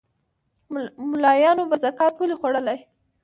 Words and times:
مُلایانو 1.09 1.63
به 1.69 1.75
زکات 1.83 2.13
ولي 2.17 2.35
خوړلای 2.39 2.79